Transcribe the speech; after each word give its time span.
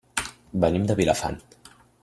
Venim 0.63 0.89
de 0.91 0.97
Vilafant. 1.01 1.39